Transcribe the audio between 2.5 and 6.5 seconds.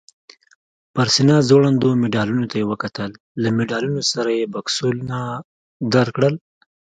ته یې وکتل، له مډالونو سره یې بکسونه درکړل؟